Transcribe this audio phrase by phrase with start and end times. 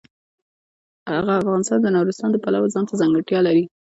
[1.39, 3.63] افغانستان د نورستان د پلوه ځانته ځانګړتیا لري.